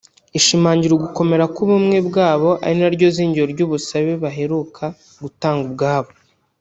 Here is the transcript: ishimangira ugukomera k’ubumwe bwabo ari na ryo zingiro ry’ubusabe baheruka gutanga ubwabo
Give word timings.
ishimangira 0.39 0.93
ugukomera 0.95 1.45
k’ubumwe 1.53 1.97
bwabo 2.07 2.49
ari 2.65 2.75
na 2.81 2.89
ryo 2.95 3.07
zingiro 3.15 3.45
ry’ubusabe 3.53 4.11
baheruka 4.23 4.83
gutanga 5.21 5.61
ubwabo 5.67 6.11